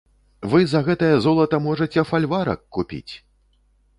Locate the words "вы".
0.53-0.61